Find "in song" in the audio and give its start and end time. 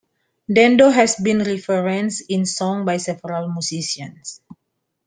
2.27-2.85